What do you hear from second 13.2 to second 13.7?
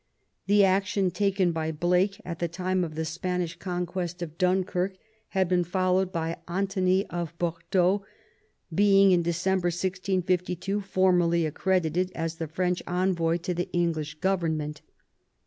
to